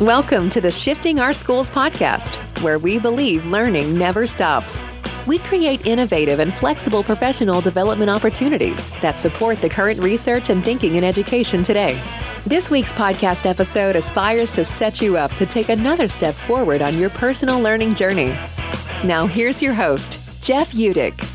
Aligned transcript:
Welcome 0.00 0.48
to 0.50 0.62
the 0.62 0.70
Shifting 0.70 1.20
Our 1.20 1.34
Schools 1.34 1.68
podcast, 1.68 2.38
where 2.62 2.78
we 2.78 2.98
believe 2.98 3.44
learning 3.44 3.98
never 3.98 4.26
stops. 4.26 4.82
We 5.26 5.40
create 5.40 5.86
innovative 5.86 6.38
and 6.38 6.54
flexible 6.54 7.02
professional 7.02 7.60
development 7.60 8.08
opportunities 8.08 8.88
that 9.02 9.18
support 9.18 9.58
the 9.58 9.68
current 9.68 10.00
research 10.00 10.48
and 10.48 10.64
thinking 10.64 10.94
in 10.94 11.04
education 11.04 11.62
today. 11.62 12.02
This 12.46 12.70
week's 12.70 12.94
podcast 12.94 13.44
episode 13.44 13.94
aspires 13.94 14.50
to 14.52 14.64
set 14.64 15.02
you 15.02 15.18
up 15.18 15.34
to 15.34 15.44
take 15.44 15.68
another 15.68 16.08
step 16.08 16.34
forward 16.34 16.80
on 16.80 16.96
your 16.96 17.10
personal 17.10 17.60
learning 17.60 17.94
journey. 17.94 18.34
Now, 19.04 19.26
here's 19.26 19.60
your 19.60 19.74
host, 19.74 20.18
Jeff 20.40 20.72
Utecht. 20.72 21.28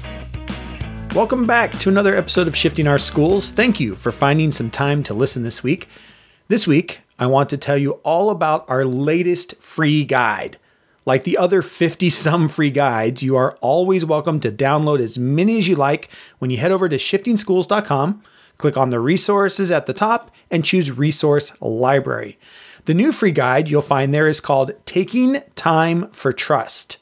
Welcome 1.13 1.45
back 1.45 1.71
to 1.73 1.89
another 1.89 2.15
episode 2.15 2.47
of 2.47 2.57
Shifting 2.57 2.87
Our 2.87 2.97
Schools. 2.97 3.51
Thank 3.51 3.79
you 3.79 3.93
for 3.93 4.11
finding 4.11 4.49
some 4.49 4.71
time 4.71 5.03
to 5.03 5.13
listen 5.13 5.43
this 5.43 5.61
week. 5.61 5.87
This 6.47 6.65
week, 6.65 7.01
I 7.17 7.27
want 7.27 7.49
to 7.51 7.57
tell 7.57 7.77
you 7.77 7.93
all 8.03 8.29
about 8.29 8.69
our 8.69 8.83
latest 8.83 9.55
free 9.61 10.03
guide. 10.03 10.57
Like 11.05 11.23
the 11.23 11.37
other 11.37 11.61
50 11.61 12.09
some 12.09 12.49
free 12.49 12.71
guides, 12.71 13.23
you 13.23 13.37
are 13.37 13.55
always 13.61 14.03
welcome 14.03 14.39
to 14.41 14.51
download 14.51 14.99
as 14.99 15.17
many 15.17 15.57
as 15.59 15.67
you 15.67 15.75
like 15.75 16.09
when 16.39 16.51
you 16.51 16.57
head 16.57 16.71
over 16.71 16.89
to 16.89 16.97
shiftingschools.com, 16.97 18.23
click 18.57 18.75
on 18.75 18.89
the 18.89 18.99
resources 18.99 19.71
at 19.71 19.85
the 19.85 19.93
top, 19.93 20.29
and 20.51 20.65
choose 20.65 20.91
Resource 20.91 21.53
Library. 21.61 22.37
The 22.83 22.93
new 22.93 23.11
free 23.11 23.31
guide 23.31 23.69
you'll 23.69 23.81
find 23.81 24.13
there 24.13 24.27
is 24.27 24.41
called 24.41 24.73
Taking 24.85 25.41
Time 25.55 26.09
for 26.11 26.33
Trust. 26.33 26.97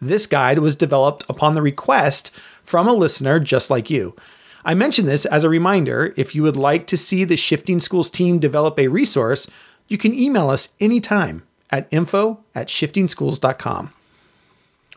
This 0.00 0.26
guide 0.26 0.60
was 0.60 0.76
developed 0.76 1.24
upon 1.28 1.54
the 1.54 1.62
request 1.62 2.30
from 2.62 2.86
a 2.86 2.94
listener 2.94 3.40
just 3.40 3.68
like 3.68 3.90
you. 3.90 4.14
I 4.64 4.74
mention 4.74 5.06
this 5.06 5.24
as 5.26 5.44
a 5.44 5.48
reminder 5.48 6.12
if 6.16 6.34
you 6.34 6.42
would 6.42 6.56
like 6.56 6.86
to 6.88 6.96
see 6.96 7.24
the 7.24 7.36
Shifting 7.36 7.80
Schools 7.80 8.10
team 8.10 8.38
develop 8.38 8.78
a 8.78 8.88
resource, 8.88 9.46
you 9.88 9.96
can 9.96 10.14
email 10.14 10.50
us 10.50 10.70
anytime 10.80 11.42
at 11.70 11.88
info 11.90 12.40
at 12.54 12.68
shiftingschools.com. 12.68 13.92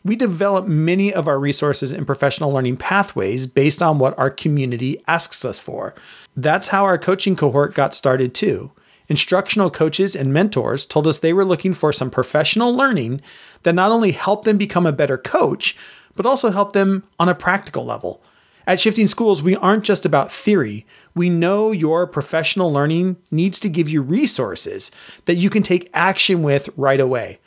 We 0.06 0.18
develop 0.18 0.68
many 0.68 1.14
of 1.14 1.30
our 1.30 1.40
resources 1.40 1.94
and 1.94 2.06
professional 2.06 2.52
learning 2.52 2.78
pathways 2.78 3.48
based 3.48 3.82
on 3.82 4.00
what 4.00 4.18
our 4.20 4.30
community 4.30 5.02
asks 5.08 5.46
us 5.46 5.60
for. 5.60 5.96
That's 6.36 6.68
how 6.68 6.84
our 6.84 6.98
coaching 6.98 7.38
cohort 7.38 7.74
got 7.74 7.94
started 7.94 8.36
too. 8.36 8.72
Instructional 9.08 9.70
coaches 9.70 10.16
and 10.16 10.34
mentors 10.34 10.86
told 10.86 11.08
us 11.08 11.20
they 11.20 11.32
were 11.32 11.46
looking 11.46 11.74
for 11.74 11.94
some 11.94 12.10
professional 12.10 12.76
learning 12.76 13.22
that 13.64 13.76
not 13.76 13.92
only 13.92 14.12
helped 14.12 14.44
them 14.44 14.58
become 14.58 14.86
a 14.86 14.92
better 14.92 15.18
coach, 15.18 15.78
but 16.16 16.26
also 16.26 16.52
helped 16.52 16.74
them 16.74 17.04
on 17.18 17.30
a 17.30 17.36
practical 17.36 17.86
level. 17.86 18.22
At 18.66 18.80
Shifting 18.80 19.08
Schools, 19.08 19.44
we 19.44 19.58
aren't 19.58 19.84
just 19.84 20.06
about 20.06 20.32
theory. 20.32 20.86
We 21.14 21.30
know 21.30 21.72
your 21.72 22.08
professional 22.08 22.72
learning 22.72 23.18
needs 23.30 23.60
to 23.60 23.70
give 23.70 23.90
you 23.90 24.02
resources 24.02 24.90
that 25.26 25.36
you 25.36 25.50
can 25.50 25.64
take 25.64 25.90
action 25.94 26.44
with 26.44 26.70
right 26.78 27.00
away. 27.00 27.40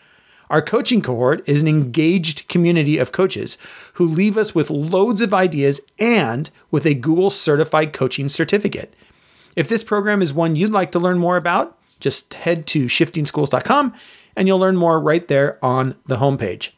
Our 0.50 0.62
coaching 0.62 1.02
cohort 1.02 1.42
is 1.48 1.62
an 1.62 1.68
engaged 1.68 2.48
community 2.48 2.98
of 2.98 3.12
coaches 3.12 3.56
who 3.94 4.06
leave 4.06 4.36
us 4.36 4.54
with 4.54 4.70
loads 4.70 5.20
of 5.20 5.34
ideas 5.34 5.80
and 5.98 6.50
with 6.70 6.86
a 6.86 6.94
Google 6.94 7.30
certified 7.30 7.92
coaching 7.92 8.28
certificate. 8.28 8.94
If 9.56 9.68
this 9.68 9.82
program 9.82 10.20
is 10.22 10.34
one 10.34 10.54
you'd 10.54 10.70
like 10.70 10.92
to 10.92 11.00
learn 11.00 11.18
more 11.18 11.38
about, 11.38 11.78
just 11.98 12.34
head 12.34 12.66
to 12.68 12.84
shiftingschools.com 12.84 13.94
and 14.36 14.46
you'll 14.46 14.58
learn 14.58 14.76
more 14.76 15.00
right 15.00 15.26
there 15.26 15.58
on 15.64 15.96
the 16.06 16.18
homepage. 16.18 16.72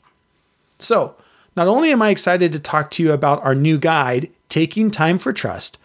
So, 0.79 1.17
not 1.59 1.67
only 1.67 1.91
am 1.91 2.03
I 2.03 2.11
excited 2.11 2.53
to 2.53 2.61
talk 2.61 2.89
to 2.93 3.03
you 3.03 3.11
about 3.11 3.43
our 3.43 3.53
new 3.53 3.79
guide, 3.79 4.31
Taking 4.49 4.93
Time 4.93 5.19
for 5.19 5.33
Trust, 5.33 5.77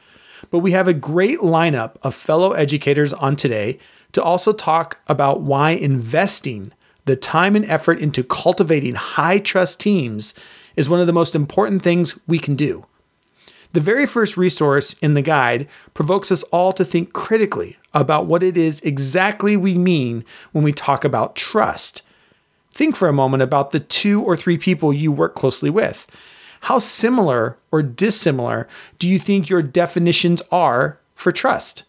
but 0.52 0.60
we 0.60 0.72
have 0.74 0.88
a 0.88 0.94
great 0.94 1.40
lineup 1.40 1.96
of 2.04 2.14
fellow 2.14 2.52
educators 2.52 3.12
on 3.12 3.36
today 3.36 3.80
to 4.12 4.22
also 4.22 4.54
talk 4.54 5.00
about 5.08 5.42
why 5.42 5.72
investing 5.72 6.72
the 7.06 7.16
time 7.16 7.56
and 7.56 7.66
effort 7.66 7.98
into 7.98 8.24
cultivating 8.24 8.94
high 8.94 9.40
trust 9.40 9.80
teams 9.80 10.36
is 10.76 10.90
one 10.90 11.00
of 11.00 11.08
the 11.08 11.12
most 11.12 11.34
important 11.34 11.82
things 11.82 12.20
we 12.28 12.38
can 12.38 12.56
do. 12.56 12.86
The 13.72 13.82
very 13.82 14.06
first 14.06 14.38
resource 14.38 14.94
in 15.00 15.16
the 15.16 15.24
guide 15.24 15.68
provokes 15.96 16.32
us 16.32 16.44
all 16.44 16.72
to 16.74 16.86
think 16.86 17.14
critically 17.14 17.78
about 17.96 18.28
what 18.28 18.44
it 18.44 18.58
is 18.58 18.80
exactly 18.82 19.58
we 19.58 19.80
mean 19.80 20.24
when 20.52 20.64
we 20.64 20.72
talk 20.72 21.04
about 21.04 21.36
trust. 21.36 22.04
Think 22.74 22.96
for 22.96 23.08
a 23.08 23.14
moment 23.14 23.44
about 23.44 23.72
the 23.72 23.80
two 23.80 24.24
or 24.24 24.36
three 24.36 24.58
people 24.58 24.92
you 24.92 25.12
work 25.12 25.36
closely 25.36 25.70
with. 25.70 26.08
How 26.62 26.80
similar 26.80 27.58
or 27.72 27.84
dissimilar 27.84 28.68
do 28.98 29.08
you 29.10 29.20
think 29.20 29.50
your 29.50 29.62
definitions 29.62 30.42
are 30.52 31.00
for 31.14 31.32
trust? 31.32 31.84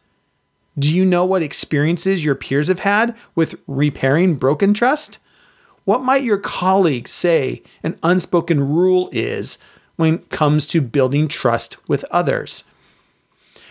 Do 0.78 0.94
you 0.94 1.06
know 1.06 1.24
what 1.24 1.42
experiences 1.42 2.24
your 2.24 2.34
peers 2.34 2.68
have 2.68 2.80
had 2.80 3.16
with 3.34 3.54
repairing 3.66 4.34
broken 4.34 4.74
trust? 4.74 5.20
What 5.84 6.02
might 6.02 6.24
your 6.24 6.38
colleagues 6.38 7.12
say 7.12 7.62
an 7.82 7.96
unspoken 8.02 8.68
rule 8.68 9.08
is 9.12 9.58
when 9.96 10.14
it 10.14 10.30
comes 10.30 10.66
to 10.68 10.80
building 10.80 11.28
trust 11.28 11.76
with 11.88 12.04
others? 12.10 12.64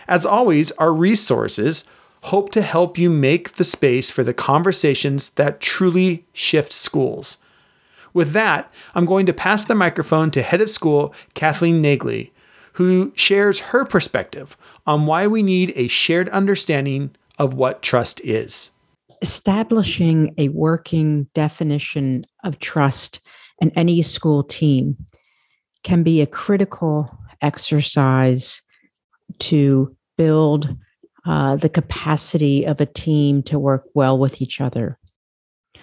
As 0.08 0.24
always, 0.24 0.70
our 0.72 0.92
resources 0.92 1.84
hope 2.24 2.50
to 2.50 2.62
help 2.62 2.96
you 2.96 3.10
make 3.10 3.54
the 3.54 3.64
space 3.64 4.10
for 4.10 4.24
the 4.24 4.32
conversations 4.32 5.28
that 5.30 5.60
truly 5.60 6.24
shift 6.32 6.72
schools. 6.72 7.36
With 8.14 8.32
that, 8.32 8.72
I'm 8.94 9.04
going 9.04 9.26
to 9.26 9.34
pass 9.34 9.64
the 9.64 9.74
microphone 9.74 10.30
to 10.30 10.42
head 10.42 10.62
of 10.62 10.70
school 10.70 11.14
Kathleen 11.34 11.82
Nagley, 11.82 12.30
who 12.74 13.12
shares 13.14 13.60
her 13.60 13.84
perspective 13.84 14.56
on 14.86 15.04
why 15.04 15.26
we 15.26 15.42
need 15.42 15.74
a 15.76 15.88
shared 15.88 16.30
understanding 16.30 17.14
of 17.38 17.52
what 17.52 17.82
trust 17.82 18.22
is. 18.24 18.70
Establishing 19.20 20.34
a 20.38 20.48
working 20.48 21.24
definition 21.34 22.24
of 22.42 22.58
trust 22.58 23.20
in 23.60 23.70
any 23.76 24.00
school 24.00 24.42
team 24.42 24.96
can 25.82 26.02
be 26.02 26.22
a 26.22 26.26
critical 26.26 27.06
exercise 27.42 28.62
to 29.40 29.94
build 30.16 30.74
uh, 31.26 31.56
the 31.56 31.68
capacity 31.68 32.64
of 32.64 32.80
a 32.80 32.86
team 32.86 33.42
to 33.44 33.58
work 33.58 33.84
well 33.94 34.18
with 34.18 34.42
each 34.42 34.60
other. 34.60 34.98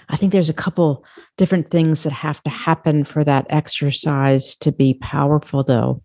I 0.10 0.18
think 0.18 0.32
there's 0.32 0.50
a 0.50 0.54
couple 0.54 1.06
different 1.38 1.70
things 1.70 2.04
that 2.04 2.14
have 2.14 2.44
to 2.44 2.50
happen 2.50 3.06
for 3.06 3.24
that 3.24 3.48
exercise 3.50 4.56
to 4.58 4.72
be 4.72 4.96
powerful, 4.96 5.64
though. 5.64 6.04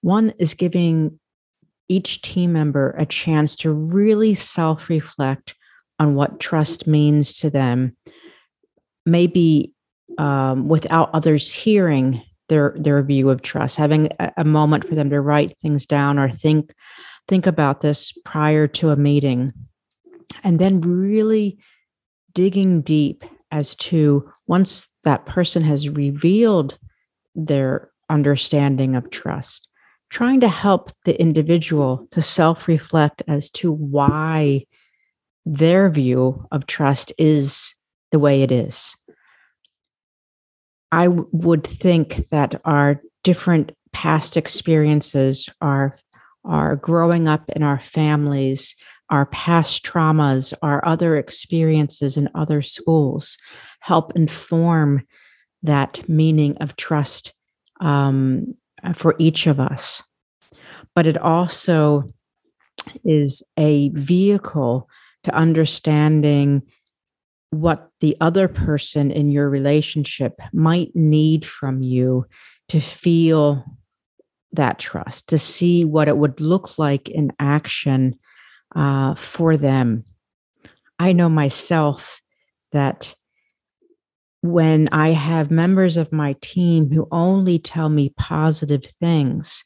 One 0.00 0.32
is 0.38 0.54
giving 0.54 1.18
each 1.88 2.22
team 2.22 2.52
member 2.52 2.94
a 2.98 3.06
chance 3.06 3.56
to 3.56 3.72
really 3.72 4.34
self 4.34 4.88
reflect 4.88 5.54
on 5.98 6.14
what 6.14 6.40
trust 6.40 6.86
means 6.86 7.34
to 7.40 7.50
them, 7.50 7.96
maybe 9.04 9.74
um, 10.16 10.68
without 10.68 11.10
others 11.12 11.52
hearing 11.52 12.22
their 12.48 12.74
their 12.78 13.02
view 13.02 13.30
of 13.30 13.42
trust, 13.42 13.76
having 13.76 14.10
a, 14.18 14.32
a 14.38 14.44
moment 14.44 14.88
for 14.88 14.94
them 14.94 15.10
to 15.10 15.20
write 15.20 15.56
things 15.60 15.86
down 15.86 16.18
or 16.18 16.30
think 16.30 16.74
think 17.28 17.46
about 17.46 17.80
this 17.80 18.12
prior 18.24 18.66
to 18.66 18.90
a 18.90 18.96
meeting 18.96 19.52
and 20.42 20.58
then 20.58 20.80
really 20.80 21.58
digging 22.32 22.82
deep 22.82 23.24
as 23.50 23.76
to 23.76 24.30
once 24.46 24.88
that 25.04 25.26
person 25.26 25.62
has 25.62 25.88
revealed 25.88 26.78
their 27.34 27.90
understanding 28.10 28.96
of 28.96 29.10
trust 29.10 29.68
trying 30.10 30.40
to 30.40 30.48
help 30.48 30.90
the 31.04 31.20
individual 31.20 32.06
to 32.10 32.22
self-reflect 32.22 33.22
as 33.28 33.50
to 33.50 33.70
why 33.70 34.64
their 35.44 35.90
view 35.90 36.46
of 36.50 36.66
trust 36.66 37.12
is 37.18 37.74
the 38.10 38.18
way 38.18 38.42
it 38.42 38.50
is. 38.50 38.94
I 40.90 41.04
w- 41.04 41.28
would 41.32 41.66
think 41.66 42.28
that 42.30 42.60
our 42.64 43.00
different 43.22 43.72
past 43.92 44.36
experiences, 44.36 45.48
our 45.60 45.96
our 46.44 46.76
growing 46.76 47.28
up 47.28 47.48
in 47.50 47.62
our 47.62 47.78
families, 47.78 48.74
our 49.10 49.26
past 49.26 49.84
traumas, 49.84 50.52
our 50.62 50.84
other 50.86 51.16
experiences 51.16 52.16
in 52.16 52.28
other 52.34 52.62
schools 52.62 53.36
help 53.80 54.14
inform 54.16 55.06
that 55.62 56.08
meaning 56.08 56.56
of 56.58 56.76
trust 56.76 57.32
um, 57.80 58.46
for 58.94 59.14
each 59.18 59.46
of 59.46 59.58
us. 59.58 60.02
But 60.94 61.06
it 61.06 61.18
also 61.18 62.04
is 63.04 63.42
a 63.56 63.90
vehicle 63.90 64.88
to 65.24 65.34
understanding 65.34 66.62
what 67.50 67.90
the 68.00 68.16
other 68.20 68.46
person 68.46 69.10
in 69.10 69.30
your 69.30 69.48
relationship 69.48 70.40
might 70.52 70.94
need 70.94 71.46
from 71.46 71.82
you 71.82 72.26
to 72.68 72.80
feel 72.80 73.64
that 74.52 74.78
trust, 74.78 75.28
to 75.28 75.38
see 75.38 75.84
what 75.84 76.08
it 76.08 76.16
would 76.16 76.40
look 76.40 76.78
like 76.78 77.08
in 77.08 77.32
action 77.38 78.18
uh, 78.74 79.14
for 79.14 79.56
them. 79.56 80.04
I 80.98 81.12
know 81.12 81.28
myself 81.28 82.20
that 82.72 83.14
when 84.42 84.88
I 84.92 85.10
have 85.10 85.50
members 85.50 85.96
of 85.96 86.12
my 86.12 86.34
team 86.40 86.90
who 86.90 87.08
only 87.10 87.58
tell 87.58 87.88
me 87.88 88.14
positive 88.16 88.84
things, 88.84 89.64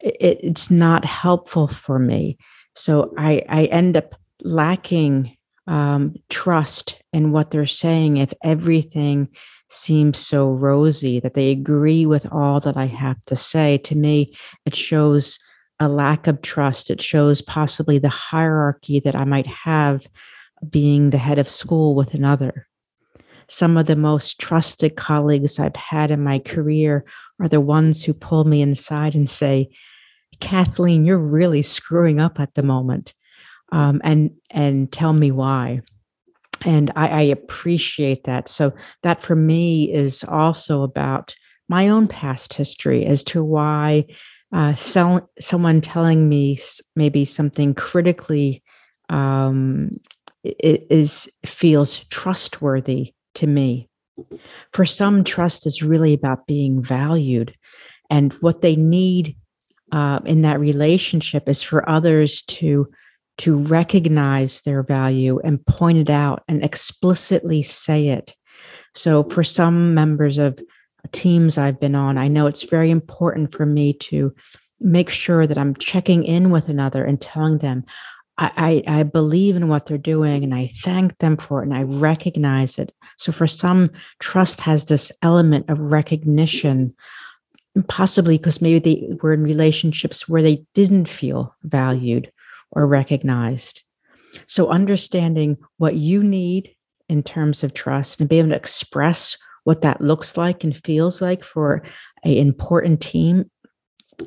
it, 0.00 0.40
it's 0.42 0.70
not 0.70 1.04
helpful 1.04 1.68
for 1.68 1.98
me. 1.98 2.38
So 2.74 3.12
I, 3.16 3.42
I 3.48 3.64
end 3.66 3.96
up 3.96 4.14
lacking 4.42 5.36
um, 5.66 6.14
trust 6.28 7.00
in 7.12 7.32
what 7.32 7.50
they're 7.50 7.66
saying 7.66 8.16
if 8.16 8.32
everything 8.42 9.28
seems 9.68 10.18
so 10.18 10.50
rosy 10.50 11.20
that 11.20 11.34
they 11.34 11.50
agree 11.50 12.06
with 12.06 12.26
all 12.32 12.60
that 12.60 12.76
I 12.76 12.86
have 12.86 13.22
to 13.26 13.36
say. 13.36 13.78
To 13.78 13.94
me, 13.94 14.34
it 14.66 14.74
shows 14.74 15.38
a 15.78 15.88
lack 15.88 16.26
of 16.26 16.42
trust. 16.42 16.90
It 16.90 17.00
shows 17.00 17.40
possibly 17.40 17.98
the 17.98 18.08
hierarchy 18.08 19.00
that 19.00 19.14
I 19.14 19.24
might 19.24 19.46
have 19.46 20.06
being 20.68 21.10
the 21.10 21.18
head 21.18 21.38
of 21.38 21.48
school 21.48 21.94
with 21.94 22.14
another. 22.14 22.66
Some 23.48 23.76
of 23.76 23.86
the 23.86 23.96
most 23.96 24.38
trusted 24.38 24.96
colleagues 24.96 25.58
I've 25.58 25.76
had 25.76 26.10
in 26.10 26.22
my 26.22 26.38
career 26.38 27.04
are 27.40 27.48
the 27.48 27.60
ones 27.60 28.04
who 28.04 28.12
pull 28.12 28.44
me 28.44 28.62
inside 28.62 29.14
and 29.14 29.28
say, 29.28 29.70
Kathleen, 30.40 31.04
you're 31.04 31.18
really 31.18 31.62
screwing 31.62 32.20
up 32.20 32.38
at 32.38 32.54
the 32.54 32.62
moment. 32.62 33.14
Um, 33.72 34.00
and 34.02 34.32
and 34.50 34.90
tell 34.90 35.12
me 35.12 35.30
why 35.30 35.82
and 36.62 36.90
I, 36.96 37.08
I, 37.08 37.22
appreciate 37.22 38.24
that 38.24 38.48
so 38.48 38.72
that 39.02 39.22
for 39.22 39.36
me 39.36 39.92
is 39.92 40.24
also 40.24 40.82
about 40.82 41.34
my 41.68 41.88
own 41.88 42.08
past 42.08 42.52
history 42.54 43.06
as 43.06 43.22
to 43.24 43.44
why 43.44 44.06
uh, 44.52 44.74
so, 44.74 45.28
someone 45.38 45.80
telling 45.80 46.28
me 46.28 46.58
maybe 46.96 47.24
something 47.24 47.72
critically 47.74 48.62
um, 49.08 49.90
is 50.42 51.30
feels 51.46 52.00
trustworthy 52.10 53.14
to 53.36 53.46
me. 53.46 53.88
For 54.72 54.84
some, 54.84 55.22
trust 55.22 55.66
is 55.66 55.82
really 55.82 56.14
about 56.14 56.46
being 56.46 56.82
valued, 56.82 57.54
and 58.10 58.32
what 58.34 58.60
they 58.60 58.74
need 58.74 59.36
uh, 59.92 60.18
in 60.24 60.42
that 60.42 60.58
relationship 60.58 61.48
is 61.48 61.62
for 61.62 61.88
others 61.88 62.42
to 62.42 62.88
to 63.40 63.56
recognize 63.56 64.60
their 64.60 64.82
value 64.82 65.40
and 65.42 65.64
point 65.64 65.96
it 65.96 66.10
out 66.10 66.44
and 66.46 66.62
explicitly 66.62 67.62
say 67.62 68.08
it. 68.08 68.36
So, 68.94 69.24
for 69.24 69.42
some 69.42 69.94
members 69.94 70.36
of 70.36 70.58
teams 71.12 71.56
I've 71.56 71.80
been 71.80 71.94
on, 71.94 72.18
I 72.18 72.28
know 72.28 72.46
it's 72.46 72.64
very 72.64 72.90
important 72.90 73.54
for 73.54 73.64
me 73.64 73.94
to 73.94 74.34
make 74.78 75.08
sure 75.08 75.46
that 75.46 75.56
I'm 75.56 75.74
checking 75.76 76.22
in 76.24 76.50
with 76.50 76.68
another 76.68 77.02
and 77.02 77.18
telling 77.18 77.58
them, 77.58 77.84
I, 78.36 78.82
I, 78.86 78.98
I, 78.98 79.02
believe 79.04 79.56
in 79.56 79.68
what 79.68 79.86
they're 79.86 79.98
doing 79.98 80.44
and 80.44 80.54
I 80.54 80.70
thank 80.82 81.16
them 81.18 81.38
for 81.38 81.62
it 81.62 81.66
and 81.66 81.74
I 81.74 81.82
recognize 81.82 82.78
it. 82.78 82.92
So 83.16 83.32
for 83.32 83.46
some, 83.46 83.90
trust 84.18 84.60
has 84.60 84.84
this 84.84 85.10
element 85.22 85.68
of 85.70 85.78
recognition, 85.78 86.94
possibly 87.88 88.36
because 88.36 88.60
maybe 88.60 88.78
they 88.78 89.14
were 89.22 89.32
in 89.32 89.42
relationships 89.42 90.28
where 90.28 90.42
they 90.42 90.64
didn't 90.74 91.06
feel 91.06 91.54
valued 91.62 92.30
or 92.72 92.86
recognized. 92.86 93.82
So 94.46 94.68
understanding 94.68 95.56
what 95.78 95.96
you 95.96 96.22
need 96.22 96.74
in 97.08 97.22
terms 97.22 97.64
of 97.64 97.74
trust 97.74 98.20
and 98.20 98.28
be 98.28 98.38
able 98.38 98.50
to 98.50 98.56
express 98.56 99.36
what 99.64 99.82
that 99.82 100.00
looks 100.00 100.36
like 100.36 100.64
and 100.64 100.76
feels 100.84 101.20
like 101.20 101.44
for 101.44 101.82
an 102.24 102.32
important 102.32 103.00
team 103.00 103.50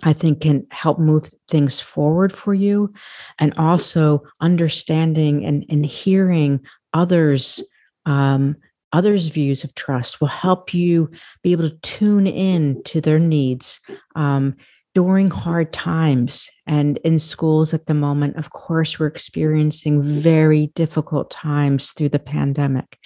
I 0.02 0.14
think 0.14 0.42
can 0.42 0.66
help 0.72 0.98
move 0.98 1.30
things 1.50 1.80
forward 1.80 2.36
for 2.36 2.54
you. 2.54 2.94
And 3.38 3.54
also 3.58 4.24
understanding 4.42 5.46
and, 5.46 5.66
and 5.70 5.86
hearing 5.86 6.62
others, 6.94 7.62
um, 8.06 8.56
others' 8.92 9.28
views 9.28 9.64
of 9.64 9.76
trust 9.76 10.20
will 10.20 10.30
help 10.30 10.74
you 10.74 11.12
be 11.44 11.52
able 11.52 11.70
to 11.70 11.78
tune 11.82 12.26
in 12.26 12.82
to 12.86 13.02
their 13.02 13.20
needs 13.20 13.80
um, 14.16 14.56
during 14.94 15.30
hard 15.30 15.74
times. 15.74 16.50
And 16.68 16.98
in 17.00 17.18
schools 17.20 17.74
at 17.74 17.88
the 17.88 17.94
moment, 17.94 18.38
of 18.38 18.52
course, 18.52 19.00
we're 19.00 19.08
experiencing 19.08 20.22
very 20.22 20.68
difficult 20.76 21.32
times 21.32 21.92
through 21.92 22.10
the 22.10 22.20
pandemic. 22.20 22.98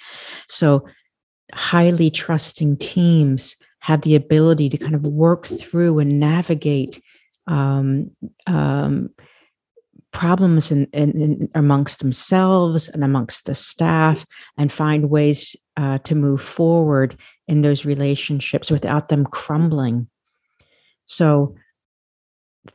So 0.48 0.86
highly 1.52 2.10
trusting 2.10 2.76
teams 2.76 3.56
have 3.80 4.02
the 4.02 4.14
ability 4.14 4.68
to 4.70 4.78
kind 4.78 4.94
of 4.94 5.02
work 5.02 5.46
through 5.46 5.98
and 5.98 6.20
navigate 6.20 7.02
um, 7.46 8.10
um, 8.46 9.10
problems 10.12 10.70
in, 10.70 10.86
in, 10.92 11.10
in, 11.22 11.48
amongst 11.54 12.00
themselves 12.00 12.88
and 12.88 13.04
amongst 13.04 13.46
the 13.46 13.54
staff 13.54 14.26
and 14.56 14.72
find 14.72 15.10
ways 15.10 15.54
uh, 15.76 15.98
to 15.98 16.14
move 16.14 16.42
forward 16.42 17.16
in 17.46 17.62
those 17.62 17.84
relationships 17.84 18.70
without 18.70 19.08
them 19.08 19.24
crumbling. 19.24 20.08
So, 21.04 21.54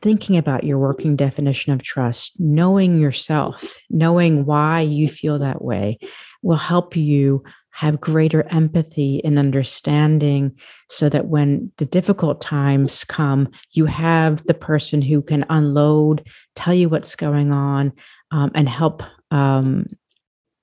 thinking 0.00 0.36
about 0.36 0.64
your 0.64 0.78
working 0.78 1.16
definition 1.16 1.72
of 1.72 1.82
trust, 1.82 2.38
knowing 2.38 3.00
yourself, 3.00 3.76
knowing 3.90 4.44
why 4.44 4.80
you 4.80 5.08
feel 5.08 5.38
that 5.38 5.62
way 5.62 5.98
will 6.42 6.56
help 6.56 6.96
you 6.96 7.42
have 7.70 8.00
greater 8.00 8.46
empathy 8.50 9.20
and 9.24 9.36
understanding 9.36 10.52
so 10.88 11.08
that 11.08 11.26
when 11.26 11.72
the 11.78 11.86
difficult 11.86 12.40
times 12.40 13.02
come, 13.02 13.48
you 13.72 13.86
have 13.86 14.46
the 14.46 14.54
person 14.54 15.02
who 15.02 15.20
can 15.20 15.44
unload, 15.50 16.24
tell 16.54 16.72
you 16.72 16.88
what's 16.88 17.16
going 17.16 17.52
on, 17.52 17.92
um, 18.30 18.50
and 18.54 18.68
help. 18.68 19.02
Um, 19.30 19.86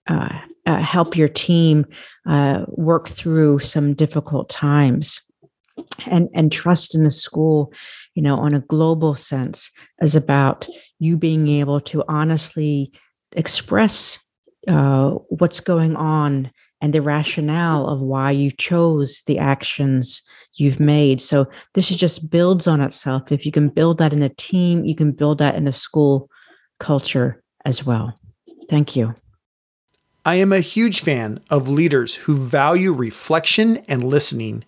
uh, 0.08 0.40
uh, 0.66 0.80
help 0.80 1.18
your 1.18 1.28
team 1.28 1.86
uh, 2.28 2.66
work 2.68 3.10
through 3.10 3.58
some 3.60 3.94
difficult 3.96 4.48
times 4.48 5.22
and 6.06 6.30
and 6.34 6.52
trust 6.52 6.96
in 6.96 7.04
the 7.04 7.12
school 7.12 7.74
you 8.16 8.22
know 8.22 8.36
on 8.36 8.54
a 8.54 8.60
global 8.60 9.16
sense 9.16 9.72
is 10.02 10.16
about 10.16 10.68
you 11.00 11.18
being 11.18 11.48
able 11.48 11.80
to 11.82 12.04
honestly 12.08 12.92
express 13.34 14.20
uh, 14.68 15.12
what's 15.30 15.60
going 15.60 15.96
on 15.96 16.52
and 16.82 16.94
the 16.94 17.02
rationale 17.02 17.88
of 17.88 18.02
why 18.02 18.32
you 18.32 18.52
chose 18.52 19.22
the 19.28 19.38
actions 19.38 20.24
you've 20.56 20.80
made. 20.80 21.22
So 21.22 21.46
this 21.74 21.90
just 21.90 22.30
builds 22.30 22.68
on 22.68 22.82
itself. 22.82 23.32
If 23.32 23.46
you 23.46 23.52
can 23.52 23.70
build 23.70 24.00
that 24.00 24.14
in 24.14 24.24
a 24.24 24.30
team, 24.30 24.84
you 24.84 24.96
can 24.96 25.12
build 25.12 25.38
that 25.38 25.56
in 25.56 25.68
a 25.68 25.72
school 25.72 26.30
culture 26.80 27.44
as 27.66 27.86
well. 27.86 28.20
Thank 28.68 28.96
you. 28.96 29.14
I 30.24 30.36
am 30.36 30.54
a 30.54 30.60
huge 30.60 31.00
fan 31.00 31.40
of 31.50 31.68
leaders 31.68 32.14
who 32.14 32.36
value 32.36 32.94
reflection 32.94 33.78
and 33.88 34.04
listening. 34.04 34.64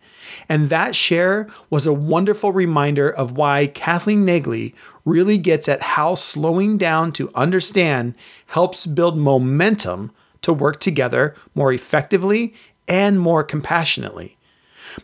And 0.49 0.69
that 0.69 0.95
share 0.95 1.47
was 1.69 1.85
a 1.85 1.93
wonderful 1.93 2.51
reminder 2.51 3.07
of 3.07 3.37
why 3.37 3.67
Kathleen 3.67 4.25
Nagley 4.25 4.73
really 5.05 5.37
gets 5.37 5.69
at 5.69 5.81
how 5.81 6.15
slowing 6.15 6.79
down 6.79 7.11
to 7.13 7.31
understand 7.35 8.15
helps 8.47 8.87
build 8.87 9.15
momentum 9.15 10.11
to 10.41 10.51
work 10.51 10.79
together 10.79 11.35
more 11.53 11.71
effectively 11.71 12.55
and 12.87 13.19
more 13.19 13.43
compassionately. 13.43 14.37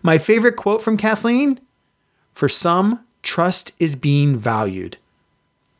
My 0.01 0.17
favorite 0.17 0.55
quote 0.55 0.81
from 0.81 0.97
Kathleen 0.97 1.59
For 2.33 2.49
some, 2.49 3.05
trust 3.21 3.71
is 3.77 3.95
being 3.95 4.35
valued. 4.35 4.97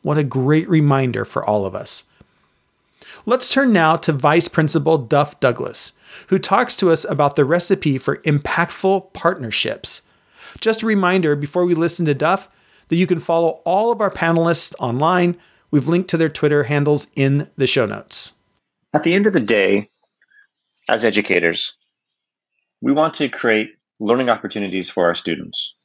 What 0.02 0.16
a 0.16 0.24
great 0.24 0.68
reminder 0.68 1.24
for 1.24 1.44
all 1.44 1.66
of 1.66 1.74
us. 1.74 2.04
Let's 3.26 3.52
turn 3.52 3.72
now 3.72 3.96
to 3.96 4.12
Vice 4.12 4.48
Principal 4.48 4.98
Duff 4.98 5.38
Douglas, 5.40 5.92
who 6.28 6.38
talks 6.38 6.74
to 6.76 6.90
us 6.90 7.04
about 7.04 7.36
the 7.36 7.44
recipe 7.44 7.98
for 7.98 8.18
impactful 8.18 9.12
partnerships. 9.12 10.02
Just 10.60 10.82
a 10.82 10.86
reminder 10.86 11.36
before 11.36 11.64
we 11.64 11.74
listen 11.74 12.06
to 12.06 12.14
Duff 12.14 12.48
that 12.88 12.96
you 12.96 13.06
can 13.06 13.20
follow 13.20 13.62
all 13.64 13.92
of 13.92 14.00
our 14.00 14.10
panelists 14.10 14.74
online. 14.78 15.36
We've 15.70 15.88
linked 15.88 16.10
to 16.10 16.16
their 16.16 16.28
Twitter 16.28 16.64
handles 16.64 17.08
in 17.14 17.48
the 17.56 17.66
show 17.66 17.86
notes. 17.86 18.34
At 18.92 19.04
the 19.04 19.14
end 19.14 19.26
of 19.26 19.32
the 19.32 19.40
day, 19.40 19.90
as 20.88 21.04
educators, 21.04 21.76
we 22.80 22.92
want 22.92 23.14
to 23.14 23.28
create 23.28 23.70
learning 24.00 24.28
opportunities 24.28 24.90
for 24.90 25.06
our 25.06 25.14
students. 25.14 25.76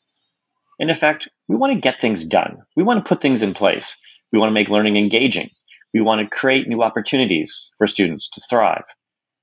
In 0.80 0.90
effect, 0.90 1.28
we 1.48 1.56
want 1.56 1.74
to 1.74 1.80
get 1.80 2.02
things 2.02 2.26
done. 2.26 2.58
We 2.76 2.84
want 2.84 3.04
to 3.04 3.08
put 3.08 3.22
things 3.22 3.44
in 3.44 3.54
place. 3.54 4.00
We 4.32 4.40
want 4.40 4.50
to 4.50 4.54
make 4.54 4.70
learning 4.70 4.98
engaging. 4.98 5.50
We 5.96 6.02
want 6.02 6.20
to 6.20 6.38
create 6.38 6.68
new 6.68 6.84
opportunities 6.84 7.72
for 7.78 7.88
students 7.88 8.30
to 8.32 8.42
thrive. 8.50 8.84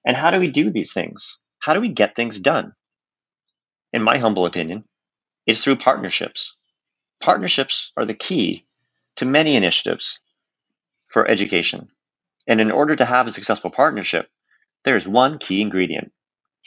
And 0.04 0.14
how 0.14 0.30
do 0.30 0.38
we 0.38 0.48
do 0.48 0.68
these 0.68 0.92
things? 0.92 1.38
How 1.60 1.72
do 1.72 1.80
we 1.80 1.88
get 1.88 2.14
things 2.14 2.38
done? 2.38 2.74
In 3.94 4.02
my 4.02 4.18
humble 4.18 4.44
opinion, 4.44 4.84
it's 5.46 5.64
through 5.64 5.76
partnerships. 5.76 6.54
Partnerships 7.20 7.90
are 7.96 8.04
the 8.04 8.12
key 8.12 8.66
to 9.16 9.24
many 9.24 9.56
initiatives 9.56 10.20
for 11.08 11.26
education. 11.26 11.88
And 12.46 12.60
in 12.60 12.70
order 12.70 12.96
to 12.96 13.06
have 13.06 13.26
a 13.26 13.32
successful 13.32 13.70
partnership, 13.70 14.28
there's 14.84 15.08
one 15.08 15.38
key 15.38 15.62
ingredient. 15.62 16.12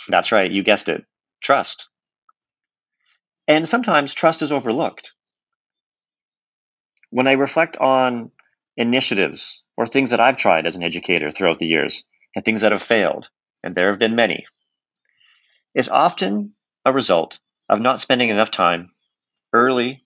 That's 0.08 0.32
right, 0.32 0.50
you 0.50 0.64
guessed 0.64 0.90
it 0.90 1.06
trust. 1.44 1.90
And 3.48 3.70
sometimes 3.70 4.16
trust 4.16 4.42
is 4.42 4.52
overlooked. 4.52 5.14
When 7.12 7.28
I 7.28 7.34
reflect 7.34 7.78
on 7.78 8.32
initiatives 8.78 9.62
or 9.78 9.86
things 9.86 10.12
that 10.12 10.20
I've 10.20 10.38
tried 10.38 10.66
as 10.66 10.76
an 10.76 10.84
educator 10.84 11.32
throughout 11.32 11.60
the 11.60 11.68
years 11.68 12.04
and 12.36 12.44
things 12.44 12.62
that 12.62 12.72
have 12.72 12.82
failed, 12.82 13.30
and 13.64 13.76
there 13.76 13.90
have 13.90 14.00
been 14.00 14.16
many, 14.16 14.46
it's 15.74 15.90
often 15.90 16.54
a 16.86 16.94
result 16.94 17.40
of 17.70 17.82
not 17.82 18.00
spending 18.00 18.30
enough 18.30 18.52
time 18.52 18.92
early 19.52 20.06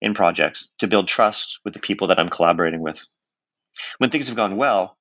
in 0.00 0.14
projects 0.14 0.68
to 0.78 0.86
build 0.86 1.08
trust 1.08 1.60
with 1.64 1.74
the 1.74 1.80
people 1.80 2.08
that 2.08 2.18
I'm 2.18 2.28
collaborating 2.28 2.80
with. 2.80 3.06
When 3.98 4.10
things 4.10 4.28
have 4.28 4.36
gone 4.36 4.56
well, 4.56 4.96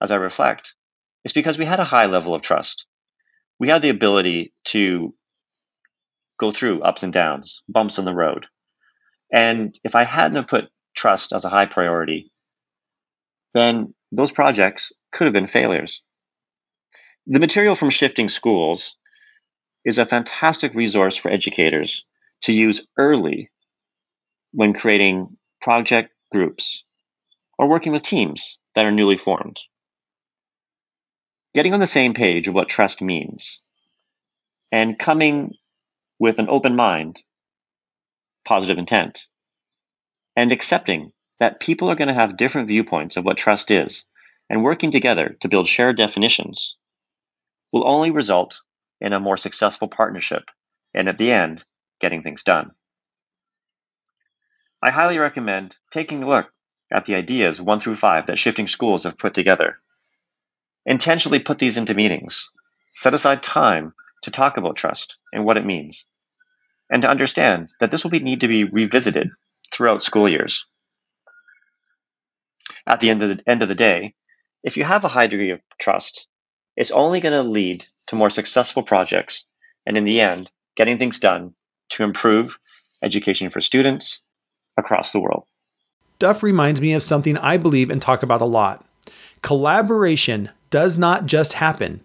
as 0.00 0.10
I 0.10 0.16
reflect, 0.16 0.74
it's 1.24 1.34
because 1.34 1.58
we 1.58 1.64
had 1.64 1.80
a 1.80 1.84
high 1.84 2.06
level 2.06 2.34
of 2.34 2.42
trust. 2.42 2.86
We 3.58 3.68
had 3.68 3.82
the 3.82 3.90
ability 3.90 4.52
to 4.66 5.14
go 6.38 6.50
through 6.50 6.82
ups 6.82 7.02
and 7.02 7.12
downs, 7.12 7.62
bumps 7.68 7.98
in 7.98 8.04
the 8.04 8.14
road. 8.14 8.46
And 9.32 9.78
if 9.84 9.94
I 9.94 10.04
hadn't 10.04 10.36
have 10.36 10.48
put 10.48 10.70
trust 10.94 11.32
as 11.32 11.44
a 11.44 11.50
high 11.50 11.66
priority, 11.66 12.29
then 13.54 13.94
those 14.12 14.32
projects 14.32 14.92
could 15.12 15.26
have 15.26 15.34
been 15.34 15.46
failures. 15.46 16.02
The 17.26 17.40
material 17.40 17.74
from 17.74 17.90
Shifting 17.90 18.28
Schools 18.28 18.96
is 19.84 19.98
a 19.98 20.06
fantastic 20.06 20.74
resource 20.74 21.16
for 21.16 21.30
educators 21.30 22.04
to 22.42 22.52
use 22.52 22.86
early 22.96 23.50
when 24.52 24.72
creating 24.72 25.36
project 25.60 26.10
groups 26.32 26.84
or 27.58 27.68
working 27.68 27.92
with 27.92 28.02
teams 28.02 28.58
that 28.74 28.86
are 28.86 28.90
newly 28.90 29.16
formed. 29.16 29.60
Getting 31.54 31.74
on 31.74 31.80
the 31.80 31.86
same 31.86 32.14
page 32.14 32.48
of 32.48 32.54
what 32.54 32.68
trust 32.68 33.02
means 33.02 33.60
and 34.72 34.98
coming 34.98 35.54
with 36.18 36.38
an 36.38 36.46
open 36.48 36.76
mind, 36.76 37.22
positive 38.44 38.78
intent, 38.78 39.26
and 40.36 40.52
accepting 40.52 41.12
that 41.40 41.58
people 41.58 41.90
are 41.90 41.96
going 41.96 42.08
to 42.08 42.14
have 42.14 42.36
different 42.36 42.68
viewpoints 42.68 43.16
of 43.16 43.24
what 43.24 43.36
trust 43.36 43.70
is 43.70 44.04
and 44.48 44.62
working 44.62 44.90
together 44.90 45.36
to 45.40 45.48
build 45.48 45.66
shared 45.66 45.96
definitions 45.96 46.76
will 47.72 47.88
only 47.88 48.10
result 48.10 48.60
in 49.00 49.12
a 49.12 49.20
more 49.20 49.36
successful 49.36 49.88
partnership 49.88 50.44
and 50.94 51.08
at 51.08 51.18
the 51.18 51.32
end, 51.32 51.64
getting 52.00 52.22
things 52.22 52.42
done. 52.42 52.70
I 54.82 54.90
highly 54.90 55.18
recommend 55.18 55.76
taking 55.90 56.22
a 56.22 56.28
look 56.28 56.50
at 56.92 57.04
the 57.04 57.14
ideas 57.14 57.60
one 57.60 57.80
through 57.80 57.96
five 57.96 58.26
that 58.26 58.38
shifting 58.38 58.66
schools 58.66 59.04
have 59.04 59.18
put 59.18 59.34
together. 59.34 59.78
Intentionally 60.86 61.38
put 61.38 61.58
these 61.58 61.76
into 61.76 61.94
meetings. 61.94 62.50
Set 62.92 63.14
aside 63.14 63.42
time 63.42 63.92
to 64.22 64.30
talk 64.30 64.56
about 64.56 64.76
trust 64.76 65.16
and 65.32 65.44
what 65.44 65.56
it 65.56 65.64
means, 65.64 66.06
and 66.90 67.02
to 67.02 67.08
understand 67.08 67.72
that 67.78 67.90
this 67.90 68.02
will 68.02 68.10
be, 68.10 68.18
need 68.18 68.40
to 68.40 68.48
be 68.48 68.64
revisited 68.64 69.30
throughout 69.72 70.02
school 70.02 70.28
years. 70.28 70.66
At 72.90 72.98
the 72.98 73.08
end 73.08 73.22
of 73.22 73.28
the, 73.28 73.48
end 73.48 73.62
of 73.62 73.68
the 73.68 73.76
day, 73.76 74.14
if 74.64 74.76
you 74.76 74.82
have 74.82 75.04
a 75.04 75.08
high 75.08 75.28
degree 75.28 75.50
of 75.50 75.60
trust, 75.78 76.26
it's 76.76 76.90
only 76.90 77.20
going 77.20 77.32
to 77.32 77.48
lead 77.48 77.86
to 78.08 78.16
more 78.16 78.30
successful 78.30 78.82
projects, 78.82 79.44
and 79.86 79.96
in 79.96 80.02
the 80.02 80.20
end, 80.20 80.50
getting 80.74 80.98
things 80.98 81.20
done 81.20 81.54
to 81.90 82.02
improve 82.02 82.58
education 83.00 83.48
for 83.48 83.60
students 83.60 84.22
across 84.76 85.12
the 85.12 85.20
world. 85.20 85.44
Duff 86.18 86.42
reminds 86.42 86.80
me 86.80 86.92
of 86.92 87.04
something 87.04 87.38
I 87.38 87.58
believe 87.58 87.90
and 87.90 88.02
talk 88.02 88.24
about 88.24 88.42
a 88.42 88.44
lot. 88.44 88.84
Collaboration 89.40 90.50
does 90.70 90.98
not 90.98 91.26
just 91.26 91.52
happen. 91.52 92.00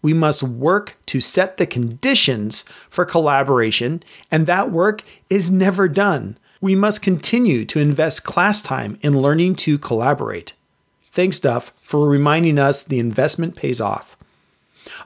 We 0.00 0.14
must 0.14 0.42
work 0.42 0.96
to 1.06 1.20
set 1.20 1.58
the 1.58 1.66
conditions 1.66 2.64
for 2.88 3.04
collaboration, 3.04 4.02
and 4.30 4.46
that 4.46 4.72
work 4.72 5.02
is 5.28 5.50
never 5.50 5.88
done. 5.88 6.38
We 6.62 6.76
must 6.76 7.02
continue 7.02 7.64
to 7.66 7.80
invest 7.80 8.22
class 8.22 8.62
time 8.62 8.96
in 9.02 9.20
learning 9.20 9.56
to 9.56 9.78
collaborate. 9.78 10.54
Thanks, 11.02 11.40
Duff, 11.40 11.72
for 11.80 12.08
reminding 12.08 12.56
us 12.56 12.84
the 12.84 13.00
investment 13.00 13.56
pays 13.56 13.80
off. 13.80 14.16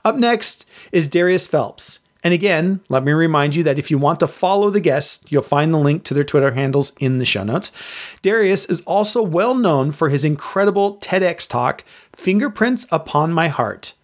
Up 0.04 0.16
next 0.16 0.66
is 0.92 1.08
Darius 1.08 1.48
Phelps. 1.48 2.00
And 2.22 2.34
again, 2.34 2.80
let 2.90 3.04
me 3.04 3.12
remind 3.12 3.54
you 3.54 3.62
that 3.62 3.78
if 3.78 3.90
you 3.90 3.96
want 3.96 4.20
to 4.20 4.28
follow 4.28 4.68
the 4.68 4.80
guests, 4.80 5.25
you'll 5.30 5.42
find 5.42 5.72
the 5.72 5.78
link 5.78 6.04
to 6.04 6.14
their 6.14 6.25
Twitter 6.25 6.52
handles 6.52 6.92
in 6.98 7.18
the 7.18 7.25
show 7.25 7.42
notes. 7.42 7.72
Darius 8.20 8.66
is 8.66 8.82
also 8.82 9.22
well 9.22 9.54
known 9.54 9.92
for 9.92 10.10
his 10.10 10.25
incredible 10.25 10.98
TEDx 10.98 11.48
talk, 11.48 11.84
Fingerprints 12.12 12.86
Upon 12.92 13.32
My 13.32 13.48
Heart. 13.48 13.94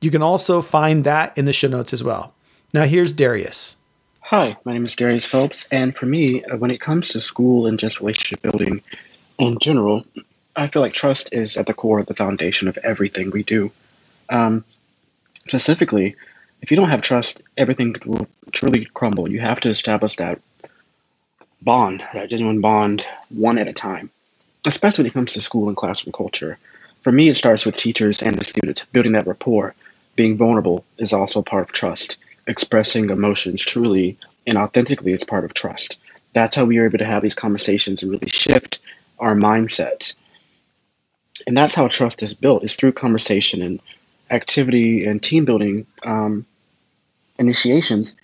You 0.00 0.12
can 0.12 0.22
also 0.22 0.62
find 0.62 1.02
that 1.04 1.36
in 1.36 1.44
the 1.44 1.52
show 1.52 1.68
notes 1.68 1.92
as 1.92 2.04
well. 2.04 2.34
Now, 2.72 2.84
here's 2.84 3.12
Darius. 3.12 3.74
Hi, 4.30 4.56
my 4.64 4.74
name 4.74 4.86
is 4.86 4.94
Darius 4.94 5.24
Phelps, 5.24 5.66
and 5.72 5.96
for 5.96 6.06
me, 6.06 6.44
uh, 6.44 6.56
when 6.56 6.70
it 6.70 6.80
comes 6.80 7.08
to 7.08 7.20
school 7.20 7.66
and 7.66 7.76
just 7.76 7.98
relationship 7.98 8.40
building 8.42 8.80
in 9.40 9.58
general, 9.58 10.04
I 10.54 10.68
feel 10.68 10.82
like 10.82 10.92
trust 10.92 11.30
is 11.32 11.56
at 11.56 11.66
the 11.66 11.74
core 11.74 11.98
of 11.98 12.06
the 12.06 12.14
foundation 12.14 12.68
of 12.68 12.78
everything 12.84 13.32
we 13.32 13.42
do. 13.42 13.72
Um, 14.28 14.64
specifically, 15.48 16.14
if 16.62 16.70
you 16.70 16.76
don't 16.76 16.90
have 16.90 17.02
trust, 17.02 17.42
everything 17.56 17.96
will 18.06 18.28
truly 18.52 18.84
crumble. 18.94 19.28
You 19.28 19.40
have 19.40 19.58
to 19.62 19.68
establish 19.68 20.14
that 20.18 20.40
bond, 21.62 22.04
that 22.14 22.30
genuine 22.30 22.60
bond, 22.60 23.04
one 23.30 23.58
at 23.58 23.66
a 23.66 23.72
time, 23.72 24.10
especially 24.64 25.02
when 25.02 25.10
it 25.10 25.14
comes 25.14 25.32
to 25.32 25.40
school 25.40 25.66
and 25.66 25.76
classroom 25.76 26.12
culture. 26.12 26.56
For 27.02 27.10
me, 27.10 27.30
it 27.30 27.36
starts 27.36 27.66
with 27.66 27.76
teachers 27.76 28.22
and 28.22 28.38
the 28.38 28.44
students, 28.44 28.84
building 28.92 29.10
that 29.10 29.26
rapport. 29.26 29.74
Being 30.14 30.36
vulnerable 30.36 30.84
is 30.98 31.12
also 31.12 31.42
part 31.42 31.68
of 31.68 31.72
trust. 31.72 32.16
Expressing 32.50 33.10
emotions 33.10 33.64
truly 33.64 34.18
and 34.44 34.58
authentically 34.58 35.12
is 35.12 35.22
part 35.22 35.44
of 35.44 35.54
trust. 35.54 35.98
That's 36.32 36.56
how 36.56 36.64
we 36.64 36.78
are 36.78 36.84
able 36.84 36.98
to 36.98 37.04
have 37.04 37.22
these 37.22 37.34
conversations 37.34 38.02
and 38.02 38.10
really 38.10 38.28
shift 38.28 38.80
our 39.20 39.36
mindsets. 39.36 40.14
And 41.46 41.56
that's 41.56 41.76
how 41.76 41.86
trust 41.86 42.24
is 42.24 42.34
built, 42.34 42.64
is 42.64 42.74
through 42.74 42.94
conversation 42.94 43.62
and 43.62 43.80
activity 44.30 45.04
and 45.04 45.22
team 45.22 45.44
building 45.44 45.86
um, 46.04 46.44
initiations. 47.38 48.16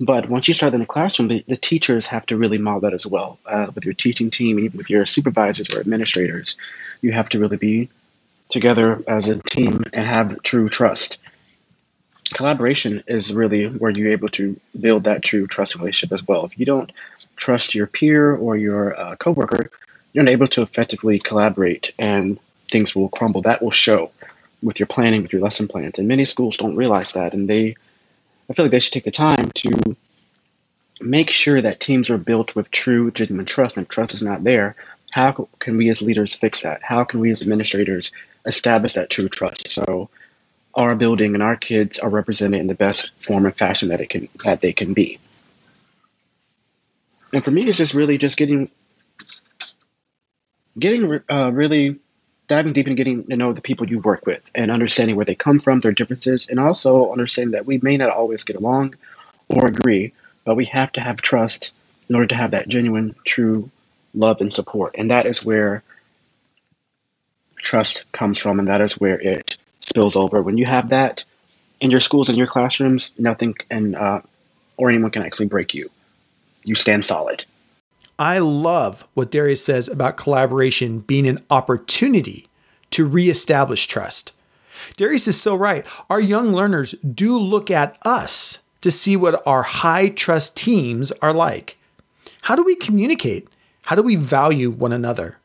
But 0.00 0.30
once 0.30 0.48
you 0.48 0.54
start 0.54 0.72
in 0.72 0.80
the 0.80 0.86
classroom, 0.86 1.28
the, 1.28 1.44
the 1.46 1.56
teachers 1.58 2.06
have 2.06 2.24
to 2.26 2.38
really 2.38 2.56
model 2.56 2.80
that 2.80 2.94
as 2.94 3.06
well. 3.06 3.38
Uh, 3.44 3.66
with 3.74 3.84
your 3.84 3.92
teaching 3.92 4.30
team, 4.30 4.58
even 4.58 4.78
with 4.78 4.88
your 4.88 5.04
supervisors 5.04 5.68
or 5.68 5.78
administrators, 5.78 6.56
you 7.02 7.12
have 7.12 7.28
to 7.28 7.38
really 7.38 7.58
be 7.58 7.90
together 8.48 9.04
as 9.06 9.28
a 9.28 9.36
team 9.42 9.84
and 9.92 10.06
have 10.06 10.42
true 10.42 10.70
trust. 10.70 11.18
Collaboration 12.34 13.02
is 13.06 13.32
really 13.32 13.66
where 13.66 13.90
you're 13.90 14.12
able 14.12 14.28
to 14.30 14.58
build 14.78 15.04
that 15.04 15.22
true 15.22 15.46
trust 15.46 15.74
relationship 15.74 16.12
as 16.12 16.26
well. 16.26 16.44
If 16.44 16.58
you 16.58 16.66
don't 16.66 16.92
trust 17.36 17.74
your 17.74 17.86
peer 17.86 18.34
or 18.34 18.56
your 18.56 18.98
uh, 18.98 19.16
coworker, 19.16 19.70
you're 20.12 20.24
not 20.24 20.32
able 20.32 20.48
to 20.48 20.62
effectively 20.62 21.18
collaborate 21.18 21.92
and 21.98 22.38
things 22.70 22.94
will 22.94 23.08
crumble. 23.08 23.42
That 23.42 23.62
will 23.62 23.70
show 23.70 24.10
with 24.62 24.78
your 24.78 24.86
planning, 24.86 25.22
with 25.22 25.32
your 25.32 25.42
lesson 25.42 25.68
plans. 25.68 25.98
And 25.98 26.08
many 26.08 26.24
schools 26.24 26.56
don't 26.56 26.76
realize 26.76 27.12
that, 27.12 27.32
and 27.32 27.48
they, 27.48 27.76
I 28.50 28.52
feel 28.52 28.64
like 28.64 28.72
they 28.72 28.80
should 28.80 28.92
take 28.92 29.04
the 29.04 29.10
time 29.10 29.50
to 29.54 29.96
make 31.00 31.30
sure 31.30 31.62
that 31.62 31.80
teams 31.80 32.10
are 32.10 32.18
built 32.18 32.54
with 32.54 32.70
true, 32.70 33.10
genuine 33.12 33.46
trust. 33.46 33.76
And 33.76 33.84
if 33.84 33.90
trust 33.90 34.14
is 34.14 34.22
not 34.22 34.44
there, 34.44 34.74
how 35.12 35.48
can 35.60 35.76
we 35.76 35.88
as 35.90 36.02
leaders 36.02 36.34
fix 36.34 36.62
that? 36.62 36.82
How 36.82 37.04
can 37.04 37.20
we 37.20 37.30
as 37.30 37.40
administrators 37.40 38.12
establish 38.44 38.94
that 38.94 39.10
true 39.10 39.28
trust? 39.28 39.70
So 39.70 40.10
our 40.74 40.94
building 40.94 41.34
and 41.34 41.42
our 41.42 41.56
kids 41.56 41.98
are 41.98 42.08
represented 42.08 42.60
in 42.60 42.66
the 42.66 42.74
best 42.74 43.10
form 43.20 43.46
and 43.46 43.56
fashion 43.56 43.88
that 43.88 44.00
it 44.00 44.10
can 44.10 44.28
that 44.44 44.60
they 44.60 44.72
can 44.72 44.92
be. 44.92 45.18
And 47.32 47.44
for 47.44 47.50
me, 47.50 47.68
it's 47.68 47.78
just 47.78 47.94
really 47.94 48.18
just 48.18 48.36
getting 48.36 48.70
getting 50.78 51.20
uh, 51.30 51.50
really 51.52 51.98
diving 52.46 52.72
deep 52.72 52.86
and 52.86 52.96
getting 52.96 53.24
to 53.26 53.36
know 53.36 53.52
the 53.52 53.60
people 53.60 53.88
you 53.88 53.98
work 54.00 54.24
with 54.24 54.42
and 54.54 54.70
understanding 54.70 55.16
where 55.16 55.24
they 55.24 55.34
come 55.34 55.60
from, 55.60 55.80
their 55.80 55.92
differences, 55.92 56.46
and 56.48 56.58
also 56.58 57.12
understanding 57.12 57.52
that 57.52 57.66
we 57.66 57.78
may 57.82 57.96
not 57.96 58.10
always 58.10 58.44
get 58.44 58.56
along 58.56 58.94
or 59.48 59.66
agree, 59.66 60.12
but 60.44 60.54
we 60.54 60.64
have 60.64 60.90
to 60.92 61.00
have 61.00 61.18
trust 61.18 61.72
in 62.08 62.14
order 62.14 62.26
to 62.26 62.34
have 62.34 62.52
that 62.52 62.68
genuine, 62.68 63.14
true 63.24 63.70
love 64.14 64.40
and 64.40 64.52
support. 64.52 64.94
And 64.96 65.10
that 65.10 65.26
is 65.26 65.44
where 65.44 65.82
trust 67.58 68.10
comes 68.12 68.38
from, 68.38 68.58
and 68.58 68.68
that 68.68 68.80
is 68.80 68.94
where 68.94 69.20
it 69.20 69.47
spills 69.98 70.14
over. 70.14 70.40
When 70.42 70.56
you 70.56 70.64
have 70.66 70.90
that 70.90 71.24
in 71.80 71.90
your 71.90 72.00
schools 72.00 72.28
and 72.28 72.38
your 72.38 72.46
classrooms, 72.46 73.10
nothing 73.18 73.56
and 73.68 73.96
uh, 73.96 74.20
or 74.76 74.88
anyone 74.90 75.10
can 75.10 75.22
actually 75.22 75.46
break 75.46 75.74
you. 75.74 75.90
You 76.62 76.76
stand 76.76 77.04
solid. 77.04 77.44
I 78.16 78.38
love 78.38 79.08
what 79.14 79.32
Darius 79.32 79.64
says 79.64 79.88
about 79.88 80.16
collaboration 80.16 81.00
being 81.00 81.26
an 81.26 81.44
opportunity 81.50 82.48
to 82.90 83.06
reestablish 83.06 83.88
trust. 83.88 84.32
Darius 84.96 85.26
is 85.26 85.40
so 85.40 85.56
right. 85.56 85.84
Our 86.08 86.20
young 86.20 86.52
learners 86.52 86.92
do 86.92 87.36
look 87.36 87.68
at 87.68 87.98
us 88.02 88.60
to 88.82 88.92
see 88.92 89.16
what 89.16 89.44
our 89.44 89.64
high 89.64 90.10
trust 90.10 90.56
teams 90.56 91.10
are 91.20 91.34
like. 91.34 91.76
How 92.42 92.54
do 92.54 92.62
we 92.62 92.76
communicate? 92.76 93.48
How 93.86 93.96
do 93.96 94.02
we 94.02 94.14
value 94.14 94.70
one 94.70 94.92
another? 94.92 95.38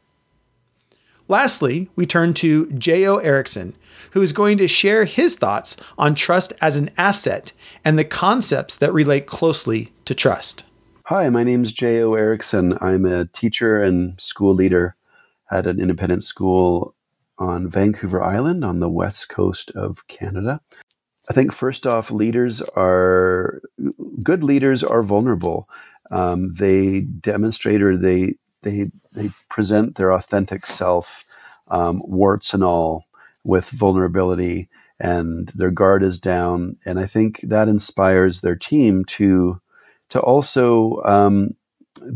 Lastly, 1.28 1.90
we 1.96 2.06
turn 2.06 2.34
to 2.36 2.68
J.O. 2.72 3.18
Erickson, 3.18 3.76
who 4.14 4.22
is 4.22 4.32
going 4.32 4.58
to 4.60 4.68
share 4.68 5.06
his 5.06 5.36
thoughts 5.36 5.76
on 5.98 6.16
trust 6.16 6.54
as 6.62 6.76
an 6.76 6.90
asset 6.98 7.52
and 7.84 7.98
the 7.98 8.06
concepts 8.06 8.78
that 8.78 8.94
relate 8.94 9.26
closely 9.26 9.92
to 10.06 10.14
trust. 10.16 10.64
Hi, 11.08 11.30
my 11.30 11.44
name 11.44 11.64
is 11.64 11.74
J.O. 11.74 12.14
Erickson. 12.14 12.78
I'm 12.80 13.06
a 13.06 13.26
teacher 13.26 13.82
and 13.82 14.20
school 14.22 14.54
leader 14.54 14.96
at 15.52 15.66
an 15.66 15.80
independent 15.80 16.24
school 16.24 16.96
on 17.40 17.70
Vancouver 17.70 18.24
Island 18.24 18.64
on 18.64 18.80
the 18.80 18.90
west 18.90 19.30
coast 19.30 19.72
of 19.72 20.08
Canada. 20.08 20.62
I 21.30 21.34
think 21.34 21.52
first 21.52 21.88
off, 21.88 22.12
leaders 22.12 22.62
are 22.76 23.62
good 24.22 24.44
leaders 24.44 24.84
are 24.84 25.04
vulnerable. 25.04 25.68
Um, 26.12 26.54
they 26.54 27.02
demonstrate 27.02 27.82
or 27.82 27.98
they 27.98 28.36
they 28.62 28.90
they 29.14 29.32
present 29.50 29.96
their 29.96 30.12
authentic 30.12 30.66
self, 30.66 31.24
um, 31.70 32.02
warts 32.06 32.54
and 32.54 32.64
all. 32.64 33.06
With 33.44 33.70
vulnerability 33.70 34.70
and 35.00 35.52
their 35.56 35.72
guard 35.72 36.04
is 36.04 36.20
down. 36.20 36.78
And 36.86 37.00
I 37.00 37.06
think 37.06 37.42
that 37.44 37.68
inspires 37.68 38.42
their 38.42 38.56
team 38.56 39.06
to 39.06 39.60
to 40.10 40.20
also 40.22 41.02
um, 41.06 41.56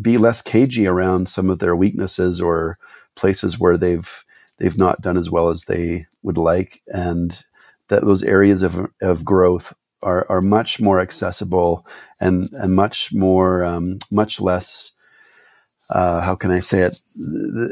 be 0.01 0.17
less 0.17 0.41
cagey 0.41 0.85
around 0.85 1.29
some 1.29 1.49
of 1.49 1.59
their 1.59 1.75
weaknesses 1.75 2.39
or 2.39 2.77
places 3.15 3.59
where 3.59 3.77
they've 3.77 4.23
they've 4.57 4.77
not 4.77 5.01
done 5.01 5.17
as 5.17 5.29
well 5.29 5.49
as 5.49 5.65
they 5.65 6.05
would 6.23 6.37
like, 6.37 6.81
and 6.87 7.43
that 7.89 8.05
those 8.05 8.23
areas 8.23 8.63
of 8.63 8.87
of 9.01 9.25
growth 9.25 9.73
are 10.03 10.25
are 10.29 10.41
much 10.41 10.79
more 10.79 10.99
accessible 10.99 11.85
and 12.19 12.49
and 12.53 12.73
much 12.73 13.11
more 13.13 13.65
um, 13.65 13.99
much 14.11 14.39
less. 14.39 14.91
Uh, 15.89 16.19
how 16.21 16.35
can 16.35 16.51
I 16.51 16.59
say 16.59 16.81
it? 16.81 17.01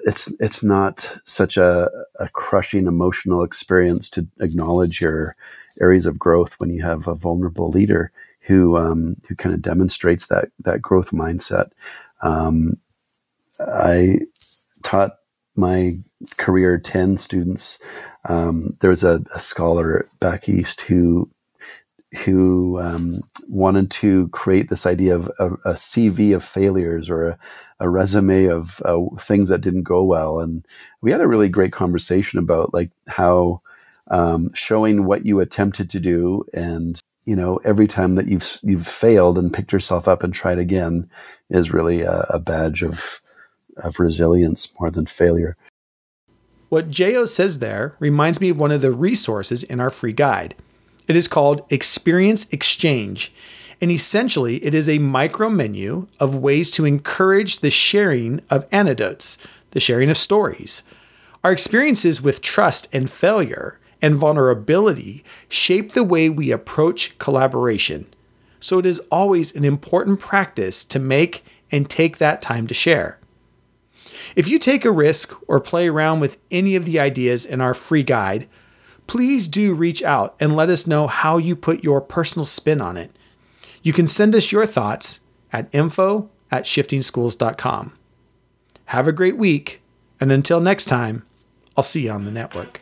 It's 0.05 0.34
it's 0.39 0.63
not 0.63 1.19
such 1.25 1.57
a, 1.57 1.89
a 2.19 2.29
crushing 2.29 2.88
emotional 2.88 3.43
experience 3.43 4.10
to 4.12 4.25
acknowledge 4.39 5.01
your 5.01 5.36
areas 5.81 6.05
of 6.05 6.17
growth 6.17 6.55
when 6.57 6.69
you 6.69 6.81
have 6.81 7.07
a 7.07 7.15
vulnerable 7.15 7.69
leader 7.69 8.12
who 8.39 8.77
um, 8.77 9.17
who 9.27 9.36
kind 9.36 9.53
of 9.53 9.62
demonstrates 9.62 10.27
that 10.27 10.50
that 10.60 10.81
growth 10.81 11.12
mindset. 11.12 11.72
Um, 12.24 12.77
I 13.60 14.19
taught 14.84 15.17
my 15.55 15.95
career 16.38 16.77
10 16.77 17.17
students. 17.17 17.79
Um, 18.27 18.75
there 18.81 18.89
was 18.89 19.03
a, 19.03 19.24
a, 19.34 19.41
scholar 19.41 20.05
back 20.19 20.50
east 20.50 20.81
who 20.81 21.29
who 22.24 22.79
um, 22.81 23.19
wanted 23.50 23.91
to 23.91 24.27
create 24.29 24.69
this 24.69 24.85
idea 24.85 25.15
of 25.15 25.31
a, 25.39 25.53
a 25.69 25.74
CV 25.74 26.35
of 26.35 26.43
failures 26.43 27.09
or 27.09 27.29
a, 27.29 27.38
a 27.79 27.89
resume 27.89 28.45
of 28.45 28.81
uh, 28.85 29.01
things 29.19 29.50
that 29.50 29.62
didn't 29.62 29.83
go 29.83 30.03
well, 30.03 30.39
and 30.39 30.65
we 31.01 31.12
had 31.12 31.21
a 31.21 31.27
really 31.27 31.50
great 31.50 31.71
conversation 31.71 32.39
about 32.39 32.74
like 32.74 32.91
how 33.07 33.62
um, 34.09 34.53
showing 34.53 35.05
what 35.05 35.25
you 35.25 35.39
attempted 35.39 35.89
to 35.89 36.00
do 36.00 36.45
and 36.53 37.00
you 37.25 37.35
know 37.35 37.59
every 37.65 37.88
time 37.88 38.15
that 38.15 38.27
you've 38.27 38.59
you've 38.62 38.88
failed 38.88 39.38
and 39.38 39.53
picked 39.53 39.74
yourself 39.74 40.07
up 40.07 40.24
and 40.24 40.33
tried 40.33 40.59
again 40.59 41.09
is 41.50 41.74
really 41.74 42.01
a, 42.01 42.25
a 42.29 42.39
badge 42.39 42.83
of 42.83 43.19
of 43.77 44.00
resilience 44.00 44.69
more 44.79 44.91
than 44.91 45.05
failure. 45.05 45.55
What 46.69 46.89
Jo 46.89 47.25
says 47.25 47.59
there 47.59 47.95
reminds 48.00 48.41
me 48.41 48.50
of 48.50 48.57
one 48.57 48.71
of 48.71 48.81
the 48.81 48.91
resources 48.91 49.63
in 49.63 49.79
our 49.79 49.89
free 49.89 50.13
guide. 50.13 50.55
It 51.07 51.15
is 51.15 51.27
called 51.27 51.65
Experience 51.69 52.51
Exchange, 52.51 53.31
and 53.79 53.91
essentially 53.91 54.63
it 54.65 54.74
is 54.74 54.89
a 54.89 54.97
micro 54.97 55.50
menu 55.50 56.07
of 56.19 56.35
ways 56.35 56.71
to 56.71 56.85
encourage 56.85 57.59
the 57.59 57.69
sharing 57.69 58.41
of 58.50 58.67
anecdotes, 58.71 59.38
the 59.71 59.79
sharing 59.79 60.09
of 60.09 60.17
stories. 60.17 60.83
Our 61.43 61.51
experiences 61.51 62.21
with 62.21 62.41
trust 62.41 62.88
and 62.91 63.09
failure 63.09 63.79
and 64.01 64.15
vulnerability 64.15 65.24
shape 65.47 65.93
the 65.93 66.03
way 66.03 66.29
we 66.29 66.51
approach 66.51 67.17
collaboration. 67.19 68.07
So 68.59 68.79
it 68.79 68.85
is 68.85 69.00
always 69.12 69.55
an 69.55 69.63
important 69.63 70.19
practice 70.19 70.83
to 70.85 70.97
make 70.97 71.43
and 71.71 71.88
take 71.88 72.17
that 72.17 72.41
time 72.41 72.65
to 72.67 72.74
share. 72.74 73.19
If 74.35 74.47
you 74.47 74.57
take 74.57 74.85
a 74.85 74.91
risk 74.91 75.35
or 75.47 75.59
play 75.59 75.88
around 75.88 76.19
with 76.19 76.39
any 76.50 76.75
of 76.75 76.85
the 76.85 77.00
ideas 77.00 77.45
in 77.45 77.62
our 77.62 77.74
free 77.74 78.03
guide, 78.03 78.47
please 79.07 79.47
do 79.47 79.74
reach 79.74 80.03
out 80.03 80.35
and 80.39 80.55
let 80.55 80.69
us 80.69 80.88
know 80.88 81.07
how 81.07 81.38
you 81.38 81.55
put 81.55 81.83
your 81.83 82.01
personal 82.01 82.45
spin 82.45 82.81
on 82.81 82.97
it. 82.97 83.12
You 83.83 83.93
can 83.93 84.07
send 84.07 84.35
us 84.35 84.51
your 84.51 84.65
thoughts 84.65 85.19
at 85.53 85.69
info 85.71 86.29
at 86.51 86.63
shiftingschools.com. 86.63 87.97
Have 88.85 89.07
a 89.07 89.12
great 89.12 89.38
week, 89.38 89.81
and 90.19 90.31
until 90.31 90.59
next 90.59 90.85
time, 90.85 91.24
I'll 91.75 91.83
see 91.83 92.05
you 92.05 92.12
on 92.12 92.25
the 92.25 92.31
network. 92.31 92.79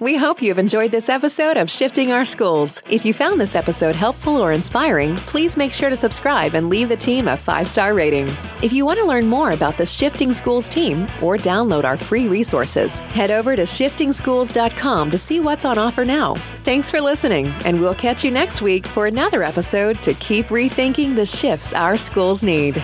We 0.00 0.14
hope 0.14 0.40
you've 0.40 0.60
enjoyed 0.60 0.92
this 0.92 1.08
episode 1.08 1.56
of 1.56 1.68
Shifting 1.68 2.12
Our 2.12 2.24
Schools. 2.24 2.80
If 2.88 3.04
you 3.04 3.12
found 3.12 3.40
this 3.40 3.56
episode 3.56 3.96
helpful 3.96 4.36
or 4.36 4.52
inspiring, 4.52 5.16
please 5.26 5.56
make 5.56 5.72
sure 5.72 5.90
to 5.90 5.96
subscribe 5.96 6.54
and 6.54 6.68
leave 6.68 6.88
the 6.88 6.96
team 6.96 7.26
a 7.26 7.36
five 7.36 7.68
star 7.68 7.94
rating. 7.94 8.26
If 8.62 8.72
you 8.72 8.86
want 8.86 9.00
to 9.00 9.04
learn 9.04 9.26
more 9.26 9.50
about 9.50 9.76
the 9.76 9.84
Shifting 9.84 10.32
Schools 10.32 10.68
team 10.68 11.02
or 11.20 11.36
download 11.36 11.82
our 11.82 11.96
free 11.96 12.28
resources, 12.28 13.00
head 13.00 13.32
over 13.32 13.56
to 13.56 13.62
shiftingschools.com 13.62 15.10
to 15.10 15.18
see 15.18 15.40
what's 15.40 15.64
on 15.64 15.78
offer 15.78 16.04
now. 16.04 16.34
Thanks 16.62 16.92
for 16.92 17.00
listening, 17.00 17.48
and 17.64 17.80
we'll 17.80 17.92
catch 17.96 18.24
you 18.24 18.30
next 18.30 18.62
week 18.62 18.86
for 18.86 19.06
another 19.06 19.42
episode 19.42 20.00
to 20.04 20.14
keep 20.14 20.46
rethinking 20.46 21.16
the 21.16 21.26
shifts 21.26 21.72
our 21.72 21.96
schools 21.96 22.44
need. 22.44 22.80